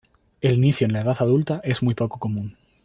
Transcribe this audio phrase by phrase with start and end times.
[0.41, 2.57] El inicio en la edad adulta es muy poco común.